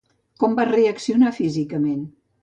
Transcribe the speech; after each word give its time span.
Com 0.43 0.55
va 0.59 0.63
reaccionar 0.69 1.33
físicament? 1.35 2.01